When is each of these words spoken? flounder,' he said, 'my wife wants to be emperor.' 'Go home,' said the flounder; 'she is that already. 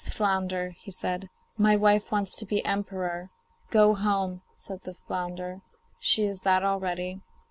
flounder,' 0.11 0.71
he 0.79 0.89
said, 0.89 1.29
'my 1.59 1.75
wife 1.75 2.11
wants 2.11 2.35
to 2.35 2.43
be 2.43 2.65
emperor.' 2.65 3.29
'Go 3.69 3.93
home,' 3.93 4.41
said 4.55 4.81
the 4.81 4.95
flounder; 4.95 5.61
'she 5.99 6.23
is 6.23 6.41
that 6.41 6.63
already. 6.63 7.21